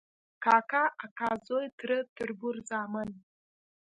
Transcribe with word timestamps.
کاکا، 0.43 0.83
اکا 1.05 1.29
زوی، 1.47 1.67
تره، 1.77 1.97
تربور، 2.15 2.55
زامن، 2.69 3.09